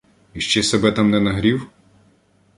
Іще 0.33 0.63
себе 0.63 0.91
там 0.91 1.09
не 1.09 1.19
нагрів? 1.19 1.69